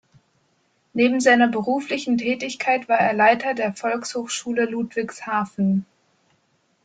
[0.93, 5.85] Neben seiner beruflichen Tätigkeit war er Leiter der Volkshochschule Ludwigshafen.